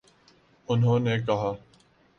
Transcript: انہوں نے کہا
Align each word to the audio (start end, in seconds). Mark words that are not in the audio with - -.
انہوں 0.67 0.99
نے 0.99 1.17
کہا 1.19 1.51